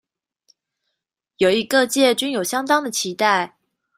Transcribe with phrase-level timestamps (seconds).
[1.37, 3.55] 由於各界均有相當的期待